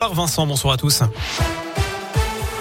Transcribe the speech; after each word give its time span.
Par 0.00 0.14
Vincent, 0.14 0.46
bonsoir 0.46 0.72
à 0.72 0.76
tous. 0.78 1.02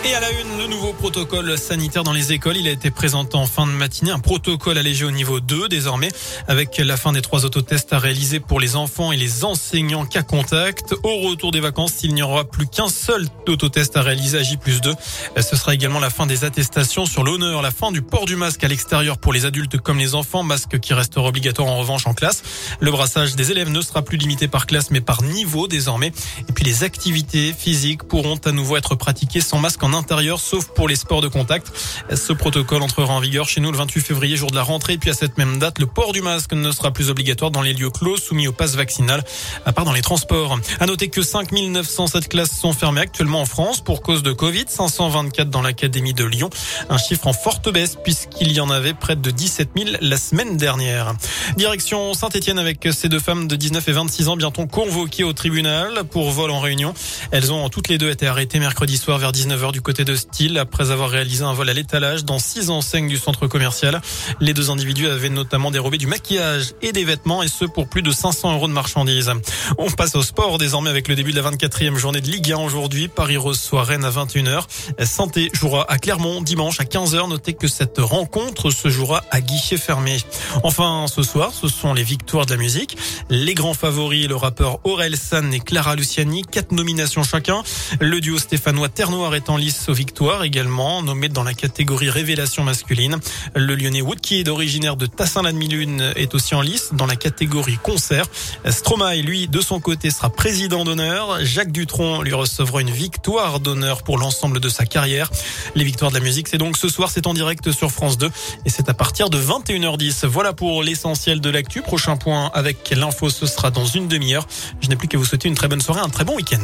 Et 0.06 0.16
à 0.16 0.22
la 0.22 0.32
une, 0.32 0.58
le 0.58 0.68
nouveau 0.68 0.94
protocole 0.94 1.58
sanitaire 1.58 2.04
dans 2.04 2.14
les 2.14 2.32
écoles. 2.32 2.56
Il 2.56 2.68
a 2.70 2.72
été 2.72 2.90
présenté 2.90 3.36
en 3.36 3.46
fin 3.46 3.68
de 3.68 3.72
matinée. 3.72 4.12
Un 4.12 4.20
protocole 4.20 4.78
allégé 4.78 5.04
au 5.04 5.12
niveau 5.12 5.42
2 5.42 5.68
désormais 5.68 6.10
avec 6.48 6.78
la 6.78 6.96
fin 6.96 7.12
des 7.12 7.22
trois 7.22 7.44
autotests 7.44 7.92
à 7.92 8.00
réaliser 8.00 8.40
pour 8.40 8.62
les 8.62 8.78
enfants 8.78 9.12
et 9.12 9.18
les 9.18 9.44
enseignants 9.44 10.06
cas 10.06 10.24
contact. 10.24 10.96
Au 11.04 11.28
retour 11.28 11.52
des 11.52 11.60
vacances, 11.60 12.04
il 12.04 12.14
n'y 12.14 12.22
aura 12.22 12.46
plus 12.46 12.66
qu'un 12.66 12.88
seul 12.88 13.28
autotest 13.48 13.98
à 13.98 14.02
réaliser 14.02 14.38
à 14.38 14.44
J 14.44 14.58
2. 14.58 14.94
Ce 15.42 15.56
sera 15.58 15.74
également 15.74 16.00
la 16.00 16.10
fin 16.10 16.26
des 16.26 16.46
attestations 16.46 17.06
sur 17.06 17.26
l'honneur, 17.26 17.62
la 17.62 17.72
fin 17.72 17.92
du 17.92 18.02
port 18.02 18.26
du 18.26 18.38
masque 18.38 18.64
à 18.64 18.70
l'extérieur 18.70 19.18
pour 19.18 19.34
les 19.34 19.46
adultes 19.46 19.78
comme 19.80 19.98
les 19.98 20.16
enfants, 20.16 20.44
masque 20.44 20.80
qui 20.80 20.94
restera 20.94 21.28
obligatoire 21.28 21.68
en 21.68 21.78
revanche 21.78 22.08
en 22.08 22.14
classe. 22.14 22.44
Le 22.80 22.92
brassage 22.92 23.36
des 23.36 23.52
élèves 23.52 23.70
ne 23.70 23.82
sera 23.82 24.02
plus 24.02 24.18
limité 24.18 24.48
par 24.48 24.66
classe 24.66 24.92
mais 24.92 25.02
par 25.02 25.24
niveau 25.24 25.68
désormais. 25.68 26.14
Et 26.48 26.54
puis 26.54 26.64
les 26.64 26.86
activités 26.86 27.54
physiques 27.54 28.04
pourront 28.04 28.40
à 28.46 28.54
nouveau 28.54 28.78
être 28.78 28.96
pratiquées 28.96 29.42
sans 29.42 29.60
masque 29.60 29.84
en 29.84 29.89
intérieur, 29.94 30.40
sauf 30.40 30.68
pour 30.68 30.88
les 30.88 30.96
sports 30.96 31.22
de 31.22 31.28
contact. 31.28 31.72
Ce 32.14 32.34
protocole 32.34 32.82
entrera 32.82 33.14
en 33.14 33.20
vigueur 33.20 33.48
chez 33.48 33.62
nous 33.62 33.72
le 33.72 33.78
28 33.78 34.02
février, 34.02 34.36
jour 34.36 34.52
de 34.52 34.56
la 34.56 34.64
rentrée. 34.64 34.94
Et 34.94 34.98
puis 34.98 35.10
à 35.10 35.14
cette 35.14 35.38
même 35.38 35.60
date, 35.60 35.80
le 35.80 35.86
port 35.86 36.14
du 36.14 36.22
masque 36.22 36.54
ne 36.54 36.72
sera 36.72 36.92
plus 36.92 37.10
obligatoire 37.10 37.52
dans 37.52 37.62
les 37.62 37.74
lieux 37.74 37.90
clos 37.90 38.18
soumis 38.18 38.48
au 38.48 38.52
pass 38.52 38.76
vaccinal, 38.76 39.24
à 39.66 39.74
part 39.74 39.86
dans 39.86 39.94
les 39.94 40.02
transports. 40.02 40.60
À 40.80 40.86
noter 40.86 41.10
que 41.10 41.22
5907 41.22 42.28
classes 42.28 42.58
sont 42.58 42.74
fermées 42.74 43.02
actuellement 43.02 43.42
en 43.42 43.46
France 43.46 43.82
pour 43.82 44.02
cause 44.02 44.24
de 44.24 44.32
Covid, 44.32 44.66
524 44.68 45.50
dans 45.50 45.62
l'académie 45.62 46.14
de 46.14 46.26
Lyon. 46.26 46.50
Un 46.90 46.98
chiffre 46.98 47.28
en 47.28 47.34
forte 47.34 47.72
baisse 47.72 47.98
puisqu'il 48.04 48.52
y 48.52 48.60
en 48.60 48.70
avait 48.70 48.94
près 48.94 49.16
de 49.16 49.32
17 49.32 49.70
000 49.76 49.90
la 50.02 50.18
semaine 50.18 50.58
dernière. 50.58 51.14
Direction 51.58 52.14
Saint-Etienne 52.14 52.60
avec 52.60 52.88
ces 52.92 53.10
deux 53.10 53.20
femmes 53.20 53.48
de 53.48 53.56
19 53.56 53.88
et 53.88 53.92
26 53.92 54.28
ans 54.30 54.38
bientôt 54.38 54.66
convoquées 54.66 55.24
au 55.24 55.34
tribunal 55.34 56.04
pour 56.12 56.32
vol 56.32 56.52
en 56.52 56.60
réunion. 56.60 56.94
Elles 57.32 57.52
ont 57.52 57.70
toutes 57.70 57.88
les 57.88 57.98
deux 57.98 58.10
été 58.10 58.28
arrêtées 58.28 58.60
mercredi 58.60 58.98
soir 58.98 59.18
vers 59.18 59.32
19h 59.32 59.72
du 59.72 59.79
côté 59.80 60.06
de 60.06 60.16
Style 60.16 60.58
après 60.58 60.92
avoir 60.92 61.10
réalisé 61.10 61.44
un 61.44 61.54
vol 61.54 61.70
à 61.70 61.74
l'étalage 61.74 62.26
dans 62.26 62.40
six 62.40 62.70
enseignes 62.70 63.08
du 63.08 63.18
centre 63.18 63.48
commercial. 63.48 64.02
Les 64.40 64.54
deux 64.54 64.70
individus 64.70 65.08
avaient 65.08 65.30
notamment 65.30 65.72
dérobé 65.72 65.98
du 65.98 66.08
maquillage 66.08 66.74
et 66.82 66.92
des 66.92 67.04
vêtements 67.04 67.44
et 67.44 67.48
ce 67.48 67.66
pour 67.66 67.88
plus 67.88 68.02
de 68.02 68.12
500 68.12 68.54
euros 68.54 68.68
de 68.68 68.74
marchandises. 68.74 69.32
On 69.78 69.90
passe 69.90 70.16
au 70.16 70.24
sport 70.24 70.58
désormais 70.58 70.90
avec 70.90 71.08
le 71.08 71.16
début 71.16 71.32
de 71.32 71.42
la 71.42 71.52
24e 71.52 71.96
journée 71.96 72.22
de 72.22 72.28
Ligue 72.28 72.52
1 72.52 72.58
aujourd'hui. 72.58 73.08
Paris 73.08 73.38
reçoit 73.38 73.84
Rennes 73.84 74.06
à 74.06 74.12
21h. 74.12 74.64
Santé 75.06 75.50
jouera 75.54 75.86
à 75.92 75.98
Clermont 75.98 76.42
dimanche 76.42 76.80
à 76.80 76.84
15h. 76.84 77.30
Notez 77.30 77.54
que 77.54 77.68
cette 77.68 77.98
rencontre 78.00 78.72
se 78.72 78.90
jouera 78.90 79.24
à 79.32 79.42
guichet 79.42 79.78
fermé. 79.78 80.18
Enfin, 80.64 81.06
ce 81.08 81.24
soir, 81.24 81.52
ce 81.54 81.68
sont 81.68 81.94
les 81.94 82.04
victoires 82.04 82.46
de 82.46 82.52
la 82.52 82.58
musique. 82.58 82.98
Les 83.30 83.54
grands 83.54 83.74
favoris, 83.74 84.28
le 84.28 84.36
rappeur 84.36 84.80
Aurel 84.84 85.18
San 85.18 85.54
et 85.54 85.60
Clara 85.60 85.96
Luciani, 85.96 86.44
quatre 86.44 86.72
nominations 86.72 87.24
chacun. 87.24 87.64
Le 88.00 88.20
duo 88.22 88.38
stéphanois 88.38 88.90
Terre 88.90 89.12
Noire 89.12 89.36
est 89.36 89.50
en 89.50 89.58
lice 89.58 89.69
aux 89.88 89.94
victoires 89.94 90.44
également, 90.44 91.04
nommé 91.04 91.30
dans 91.30 91.44
la 91.44 91.54
catégorie 91.54 92.10
révélation 92.10 92.64
masculine. 92.64 93.18
Le 93.56 93.76
lyonnais 93.76 94.02
Woodkid, 94.02 94.50
originaire 94.50 94.96
de 94.96 95.06
Tassin-la-Demi-Lune, 95.06 96.14
est 96.16 96.34
aussi 96.34 96.56
en 96.56 96.62
lice 96.62 96.90
dans 96.94 97.06
la 97.06 97.16
catégorie 97.16 97.78
concert. 97.82 98.26
Stromae, 98.68 99.22
lui, 99.22 99.48
de 99.48 99.62
son 99.62 99.80
côté, 99.80 100.10
sera 100.10 100.30
président 100.30 100.84
d'honneur. 100.84 101.44
Jacques 101.44 101.72
Dutronc 101.72 102.22
lui 102.24 102.34
recevra 102.34 102.82
une 102.82 102.90
victoire 102.90 103.60
d'honneur 103.60 104.04
pour 104.04 104.18
l'ensemble 104.18 104.60
de 104.60 104.70
sa 104.70 104.86
carrière. 104.86 105.30
Les 105.76 105.84
victoires 105.84 106.12
de 106.12 106.18
la 106.18 106.24
musique, 106.24 106.48
c'est 106.48 106.58
donc 106.58 106.78
ce 106.78 106.90
soir, 106.90 107.12
c'est 107.12 107.28
en 107.28 107.34
direct 107.34 107.72
sur 107.72 107.92
France 107.92 108.18
2 108.18 108.30
et 108.66 108.70
c'est 108.70 108.90
à 108.90 108.94
partir 108.94 109.30
de 109.30 109.40
21h10. 109.40 110.26
Voilà 110.26 110.54
pour 110.54 110.82
l'essentiel 110.82 111.42
de 111.42 111.50
l'actu. 111.50 111.82
Prochain 111.82 112.18
point 112.18 112.50
avec 112.54 112.90
l'info, 112.90 113.30
ce 113.30 113.46
sera 113.46 113.70
dans 113.70 113.86
une 113.86 114.08
demi-heure. 114.08 114.48
Je 114.82 114.88
n'ai 114.90 114.96
plus 114.96 115.08
qu'à 115.08 115.18
vous 115.18 115.26
souhaiter 115.26 115.48
une 115.48 115.56
très 115.56 115.68
bonne 115.68 115.82
soirée, 115.82 116.02
un 116.02 116.10
très 116.10 116.26
bon 116.26 116.36
week-end. 116.36 116.64